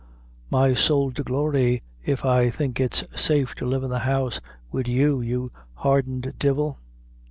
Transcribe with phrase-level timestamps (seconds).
[0.49, 4.87] "My sowl to glory, if I think its safe to live in the house wid
[4.87, 6.79] you, you hardened divil."